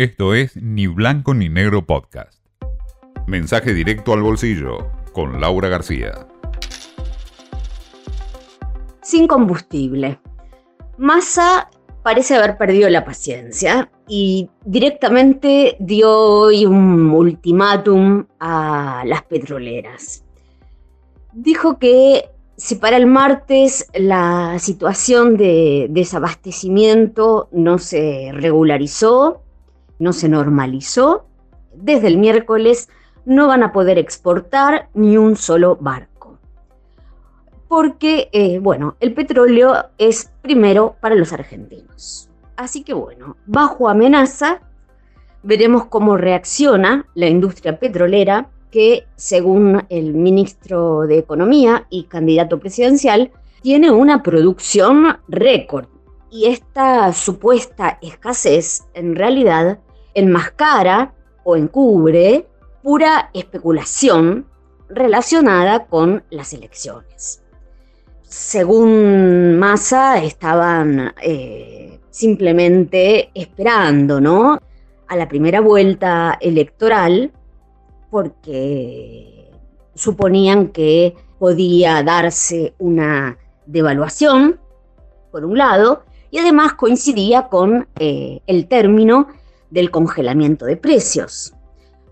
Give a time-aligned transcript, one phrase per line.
[0.00, 2.42] Esto es Ni Blanco ni Negro Podcast.
[3.26, 6.26] Mensaje directo al bolsillo con Laura García.
[9.02, 10.18] Sin combustible.
[10.96, 11.68] Massa
[12.02, 20.24] parece haber perdido la paciencia y directamente dio hoy un ultimátum a las petroleras.
[21.34, 29.42] Dijo que si para el martes la situación de desabastecimiento no se regularizó,
[30.00, 31.26] no se normalizó,
[31.72, 32.88] desde el miércoles
[33.24, 36.38] no van a poder exportar ni un solo barco.
[37.68, 42.28] Porque, eh, bueno, el petróleo es primero para los argentinos.
[42.56, 44.60] Así que, bueno, bajo amenaza,
[45.42, 53.30] veremos cómo reacciona la industria petrolera que, según el ministro de Economía y candidato presidencial,
[53.62, 55.86] tiene una producción récord.
[56.30, 59.80] Y esta supuesta escasez, en realidad,
[60.14, 61.14] enmascara
[61.44, 62.46] o encubre
[62.82, 64.46] pura especulación
[64.88, 67.42] relacionada con las elecciones.
[68.22, 74.60] Según Massa, estaban eh, simplemente esperando, ¿no?
[75.08, 77.32] A la primera vuelta electoral,
[78.10, 79.50] porque
[79.94, 84.60] suponían que podía darse una devaluación,
[85.30, 89.28] por un lado, y además coincidía con eh, el término
[89.70, 91.54] del congelamiento de precios,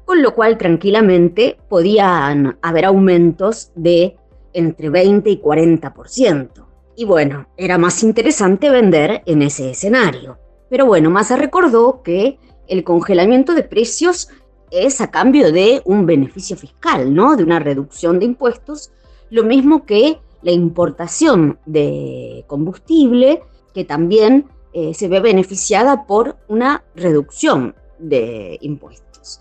[0.05, 4.17] con lo cual tranquilamente podían haber aumentos de
[4.53, 6.67] entre 20 y 40%.
[6.97, 10.39] Y bueno, era más interesante vender en ese escenario.
[10.69, 14.29] Pero bueno, Massa recordó que el congelamiento de precios
[14.70, 17.36] es a cambio de un beneficio fiscal, ¿no?
[17.36, 18.91] De una reducción de impuestos,
[19.31, 23.42] lo mismo que la importación de combustible,
[23.75, 24.47] que también
[24.81, 29.41] eh, se ve beneficiada por una reducción de impuestos.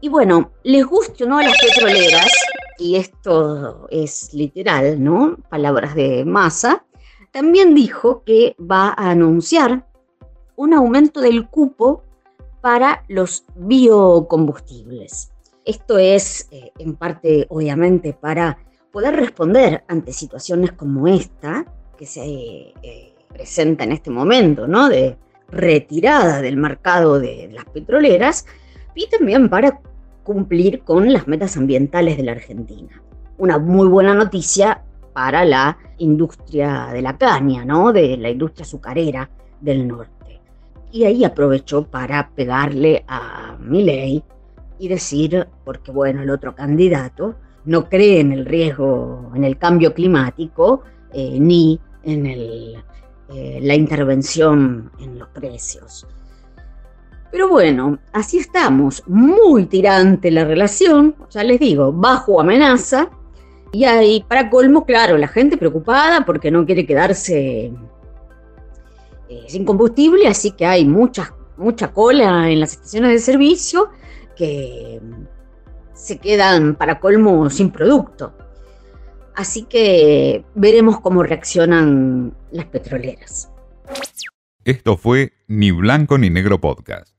[0.00, 2.30] Y bueno, les guste o no a las petroleras,
[2.78, 5.36] y esto es literal, ¿no?
[5.48, 6.84] Palabras de masa,
[7.32, 9.88] también dijo que va a anunciar
[10.54, 12.04] un aumento del cupo
[12.60, 15.32] para los biocombustibles.
[15.64, 18.58] Esto es eh, en parte, obviamente, para
[18.92, 21.64] poder responder ante situaciones como esta,
[21.98, 24.88] que se eh, presenta en este momento, ¿no?
[24.88, 25.18] De
[25.50, 28.46] retirada del mercado de las petroleras
[28.94, 29.80] y también para
[30.22, 33.02] cumplir con las metas ambientales de la Argentina.
[33.36, 37.92] Una muy buena noticia para la industria de la caña, ¿no?
[37.92, 39.30] De la industria azucarera
[39.60, 40.40] del norte.
[40.92, 44.22] Y ahí aprovechó para pegarle a Milei
[44.78, 47.34] y decir, porque bueno, el otro candidato
[47.64, 52.76] no cree en el riesgo, en el cambio climático, eh, ni en el
[53.32, 56.06] eh, la intervención en los precios.
[57.30, 63.10] Pero bueno, así estamos, muy tirante la relación, ya les digo, bajo amenaza.
[63.72, 67.72] Y ahí, para colmo, claro, la gente preocupada porque no quiere quedarse
[69.28, 73.90] eh, sin combustible, así que hay mucha, mucha cola en las estaciones de servicio
[74.36, 75.00] que
[75.92, 78.32] se quedan para colmo sin producto.
[79.34, 83.50] Así que veremos cómo reaccionan las petroleras.
[84.64, 87.13] Esto fue Ni Blanco ni Negro Podcast.